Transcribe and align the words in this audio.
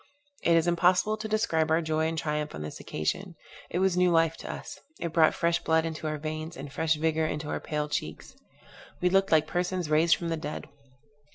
It 0.41 0.55
is 0.55 0.65
impossible 0.65 1.15
to 1.17 1.27
describe 1.27 1.69
our 1.69 1.79
joy 1.83 2.07
and 2.07 2.17
triumph 2.17 2.55
on 2.55 2.63
this 2.63 2.79
occasion. 2.79 3.35
It 3.69 3.77
was 3.77 3.95
new 3.95 4.09
life 4.09 4.35
to 4.37 4.51
us; 4.51 4.79
it 4.99 5.13
brought 5.13 5.35
fresh 5.35 5.63
blood 5.63 5.85
into 5.85 6.07
our 6.07 6.17
veins, 6.17 6.57
and 6.57 6.73
fresh 6.73 6.95
vigor 6.95 7.27
into 7.27 7.49
our 7.49 7.59
pale 7.59 7.87
cheeks: 7.87 8.35
we 8.99 9.11
looked 9.11 9.31
like 9.31 9.45
persons 9.45 9.91
raised 9.91 10.15
from 10.15 10.29
the 10.29 10.37
dead. 10.37 10.67